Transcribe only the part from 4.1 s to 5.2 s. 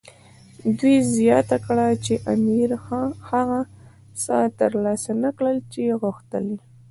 څه ترلاسه